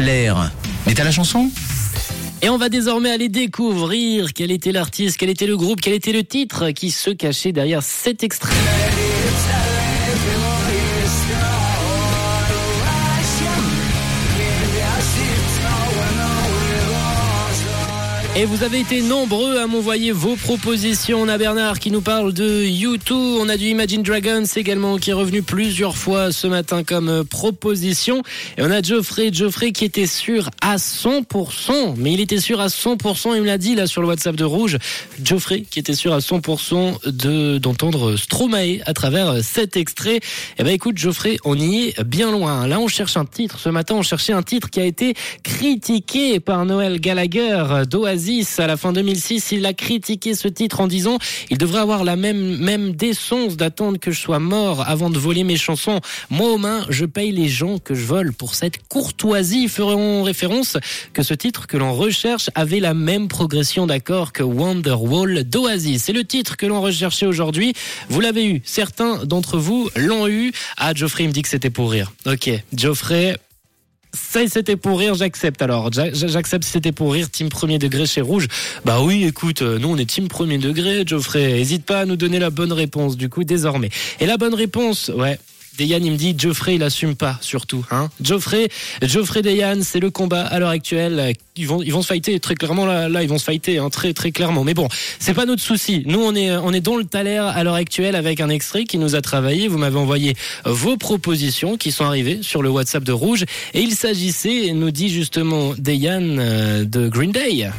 L'air. 0.00 0.50
Mais 0.86 0.94
t'as 0.94 1.04
la 1.04 1.10
chanson? 1.10 1.50
Et 2.40 2.48
on 2.48 2.56
va 2.56 2.68
désormais 2.68 3.10
aller 3.10 3.28
découvrir 3.28 4.32
quel 4.32 4.50
était 4.50 4.72
l'artiste, 4.72 5.16
quel 5.16 5.28
était 5.28 5.46
le 5.46 5.56
groupe, 5.56 5.80
quel 5.80 5.92
était 5.92 6.12
le 6.12 6.24
titre 6.24 6.70
qui 6.70 6.90
se 6.90 7.10
cachait 7.10 7.52
derrière 7.52 7.82
cet 7.82 8.24
extrait. 8.24 8.54
Et 18.34 18.46
vous 18.46 18.62
avez 18.62 18.80
été 18.80 19.02
nombreux 19.02 19.58
à 19.58 19.66
m'envoyer 19.66 20.10
vos 20.10 20.36
propositions. 20.36 21.20
On 21.20 21.28
a 21.28 21.36
Bernard 21.36 21.78
qui 21.78 21.90
nous 21.90 22.00
parle 22.00 22.32
de 22.32 22.64
U2. 22.64 23.12
On 23.12 23.46
a 23.50 23.58
du 23.58 23.66
Imagine 23.66 24.02
Dragons 24.02 24.44
également 24.56 24.96
qui 24.96 25.10
est 25.10 25.12
revenu 25.12 25.42
plusieurs 25.42 25.98
fois 25.98 26.32
ce 26.32 26.46
matin 26.46 26.82
comme 26.82 27.10
euh, 27.10 27.24
proposition. 27.24 28.22
Et 28.56 28.62
on 28.62 28.70
a 28.70 28.80
Geoffrey, 28.80 29.30
Geoffrey 29.34 29.72
qui 29.72 29.84
était 29.84 30.06
sûr 30.06 30.48
à 30.62 30.76
100%. 30.76 31.92
Mais 31.98 32.14
il 32.14 32.20
était 32.20 32.40
sûr 32.40 32.62
à 32.62 32.68
100%. 32.68 33.36
Il 33.36 33.42
me 33.42 33.46
l'a 33.46 33.58
dit 33.58 33.74
là 33.74 33.86
sur 33.86 34.00
le 34.00 34.08
WhatsApp 34.08 34.34
de 34.34 34.44
Rouge. 34.44 34.78
Geoffrey 35.22 35.64
qui 35.70 35.78
était 35.78 35.94
sûr 35.94 36.14
à 36.14 36.20
100% 36.20 37.10
de, 37.10 37.58
d'entendre 37.58 38.16
Stromae 38.16 38.78
à 38.86 38.94
travers 38.94 39.28
euh, 39.28 39.40
cet 39.42 39.76
extrait. 39.76 40.20
Eh 40.58 40.64
ben 40.64 40.72
écoute 40.72 40.96
Geoffrey, 40.96 41.36
on 41.44 41.58
y 41.58 41.88
est 41.88 42.02
bien 42.02 42.32
loin. 42.32 42.66
Là 42.66 42.80
on 42.80 42.88
cherche 42.88 43.18
un 43.18 43.26
titre. 43.26 43.58
Ce 43.58 43.68
matin 43.68 43.96
on 43.96 44.02
cherchait 44.02 44.32
un 44.32 44.42
titre 44.42 44.70
qui 44.70 44.80
a 44.80 44.86
été 44.86 45.12
critiqué 45.42 46.40
par 46.40 46.64
Noël 46.64 46.98
Gallagher 46.98 47.82
d'Oasis 47.86 48.21
à 48.58 48.66
la 48.66 48.76
fin 48.76 48.92
2006. 48.92 49.52
Il 49.52 49.66
a 49.66 49.72
critiqué 49.72 50.34
ce 50.34 50.46
titre 50.46 50.80
en 50.80 50.86
disant 50.86 51.18
il 51.50 51.58
devrait 51.58 51.80
avoir 51.80 52.04
la 52.04 52.14
même, 52.14 52.56
même 52.58 52.92
décence 52.92 53.56
d'attendre 53.56 53.98
que 53.98 54.10
je 54.12 54.20
sois 54.20 54.38
mort 54.38 54.88
avant 54.88 55.10
de 55.10 55.18
voler 55.18 55.42
mes 55.44 55.56
chansons. 55.56 56.00
Moi, 56.30 56.50
aux 56.52 56.58
mains, 56.58 56.86
je 56.88 57.04
paye 57.04 57.32
les 57.32 57.48
gens 57.48 57.78
que 57.78 57.94
je 57.94 58.04
vole 58.04 58.32
pour 58.32 58.54
cette 58.54 58.86
courtoisie. 58.88 59.68
Ferons 59.68 60.22
référence 60.22 60.76
que 61.12 61.22
ce 61.22 61.34
titre 61.34 61.66
que 61.66 61.76
l'on 61.76 61.94
recherche 61.94 62.48
avait 62.54 62.80
la 62.80 62.94
même 62.94 63.28
progression 63.28 63.86
d'accord 63.86 64.32
que 64.32 64.42
Wonderwall 64.42 65.44
d'Oasis. 65.44 66.04
C'est 66.04 66.12
le 66.12 66.24
titre 66.24 66.56
que 66.56 66.66
l'on 66.66 66.80
recherchait 66.80 67.26
aujourd'hui. 67.26 67.74
Vous 68.08 68.20
l'avez 68.20 68.46
eu. 68.46 68.62
Certains 68.64 69.24
d'entre 69.24 69.58
vous 69.58 69.90
l'ont 69.96 70.28
eu. 70.28 70.52
Ah, 70.76 70.94
Geoffrey 70.94 71.26
me 71.26 71.32
dit 71.32 71.42
que 71.42 71.48
c'était 71.48 71.70
pour 71.70 71.90
rire. 71.90 72.12
Ok, 72.26 72.50
Geoffrey, 72.74 73.36
ça 74.14 74.40
c'était 74.46 74.76
pour 74.76 74.98
rire, 74.98 75.14
j'accepte 75.14 75.62
alors. 75.62 75.90
J'accepte 75.92 76.64
si 76.64 76.70
c'était 76.70 76.92
pour 76.92 77.12
rire, 77.12 77.30
team 77.30 77.48
premier 77.48 77.78
degré 77.78 78.06
chez 78.06 78.20
Rouge. 78.20 78.48
Bah 78.84 79.00
oui, 79.00 79.24
écoute, 79.24 79.62
euh, 79.62 79.78
nous 79.78 79.88
on 79.88 79.96
est 79.96 80.06
team 80.06 80.28
premier 80.28 80.58
degré, 80.58 81.04
Geoffrey. 81.06 81.60
Hésite 81.60 81.84
pas 81.84 82.00
à 82.00 82.04
nous 82.04 82.16
donner 82.16 82.38
la 82.38 82.50
bonne 82.50 82.72
réponse 82.72 83.16
du 83.16 83.28
coup 83.28 83.44
désormais. 83.44 83.90
Et 84.20 84.26
la 84.26 84.36
bonne 84.36 84.54
réponse, 84.54 85.10
ouais, 85.14 85.38
Deyan, 85.78 86.00
il 86.02 86.12
me 86.12 86.16
dit 86.16 86.34
Geoffrey, 86.36 86.74
il 86.74 86.82
assume 86.82 87.14
pas, 87.14 87.38
surtout. 87.40 87.84
Hein 87.90 88.10
Geoffrey, 88.20 88.68
Geoffrey 89.02 89.42
Deyan, 89.42 89.80
c'est 89.82 90.00
le 90.00 90.10
combat 90.10 90.44
à 90.44 90.58
l'heure 90.58 90.68
actuelle. 90.68 91.34
Ils 91.56 91.66
vont, 91.66 91.82
ils 91.82 91.92
vont 91.92 92.02
se 92.02 92.06
fighter 92.06 92.38
très 92.40 92.54
clairement 92.54 92.86
là, 92.86 93.08
là 93.08 93.22
ils 93.22 93.28
vont 93.28 93.38
se 93.38 93.44
fighter 93.44 93.78
hein, 93.78 93.90
très, 93.90 94.12
très 94.12 94.32
clairement. 94.32 94.64
Mais 94.64 94.74
bon, 94.74 94.88
c'est 95.18 95.34
pas 95.34 95.46
notre 95.46 95.62
souci. 95.62 96.02
Nous, 96.06 96.20
on 96.20 96.34
est, 96.34 96.54
on 96.56 96.72
est 96.72 96.80
dans 96.80 96.96
le 96.96 97.04
taler 97.04 97.36
à 97.36 97.62
l'heure 97.64 97.74
actuelle 97.74 98.16
avec 98.16 98.40
un 98.40 98.48
extrait 98.48 98.84
qui 98.84 98.98
nous 98.98 99.14
a 99.14 99.20
travaillé. 99.22 99.68
Vous 99.68 99.78
m'avez 99.78 99.98
envoyé 99.98 100.34
vos 100.64 100.96
propositions 100.96 101.76
qui 101.76 101.92
sont 101.92 102.04
arrivées 102.04 102.40
sur 102.42 102.62
le 102.62 102.70
WhatsApp 102.70 103.04
de 103.04 103.12
Rouge, 103.12 103.44
et 103.74 103.80
il 103.80 103.92
s'agissait, 103.92 104.72
nous 104.72 104.90
dit 104.90 105.08
justement 105.08 105.74
Deyan 105.78 106.38
euh, 106.38 106.84
de 106.84 107.08
Green 107.08 107.32
Day. 107.32 107.70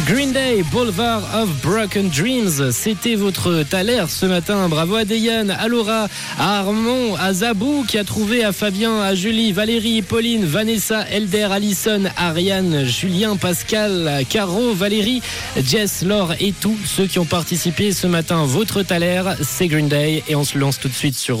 Green 0.00 0.32
Day, 0.32 0.64
Boulevard 0.72 1.22
of 1.36 1.48
Broken 1.62 2.08
Dreams, 2.08 2.72
c'était 2.72 3.14
votre 3.14 3.62
taler 3.62 4.02
ce 4.08 4.26
matin. 4.26 4.68
Bravo 4.68 4.96
à 4.96 5.04
Deyan, 5.04 5.50
à 5.50 5.68
Laura, 5.68 6.08
à 6.36 6.58
Armand, 6.58 7.14
à 7.14 7.32
Zabou 7.32 7.84
qui 7.86 7.96
a 7.96 8.02
trouvé 8.02 8.42
à 8.42 8.50
Fabien, 8.50 9.00
à 9.00 9.14
Julie, 9.14 9.52
Valérie, 9.52 10.02
Pauline, 10.02 10.44
Vanessa, 10.44 11.06
Elder, 11.12 11.46
Alison, 11.52 12.02
Ariane, 12.16 12.84
Julien, 12.84 13.36
Pascal, 13.36 14.24
Caro, 14.28 14.74
Valérie, 14.74 15.22
Jess, 15.56 16.02
Laure 16.02 16.34
et 16.40 16.52
tous 16.52 16.76
ceux 16.84 17.06
qui 17.06 17.20
ont 17.20 17.24
participé 17.24 17.92
ce 17.92 18.08
matin. 18.08 18.46
Votre 18.46 18.82
taler, 18.82 19.22
c'est 19.42 19.68
Green 19.68 19.86
Day 19.86 20.24
et 20.26 20.34
on 20.34 20.42
se 20.42 20.58
lance 20.58 20.80
tout 20.80 20.88
de 20.88 20.94
suite 20.94 21.16
sur 21.16 21.36